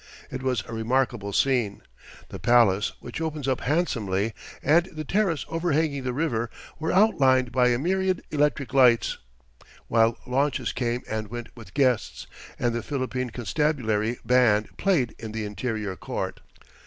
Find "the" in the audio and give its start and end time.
2.29-2.39, 4.87-5.03, 6.05-6.11, 12.73-12.81, 15.33-15.45